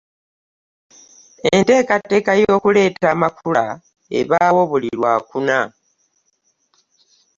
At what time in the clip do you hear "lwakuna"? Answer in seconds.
4.97-5.57